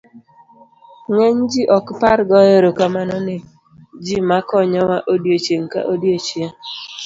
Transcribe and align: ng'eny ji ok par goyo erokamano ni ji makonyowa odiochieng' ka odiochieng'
ng'eny 1.11 1.41
ji 1.51 1.61
ok 1.77 1.85
par 2.01 2.19
goyo 2.29 2.51
erokamano 2.59 3.15
ni 3.27 3.37
ji 4.05 4.17
makonyowa 4.29 4.97
odiochieng' 5.13 5.71
ka 5.73 5.79
odiochieng' 5.93 6.55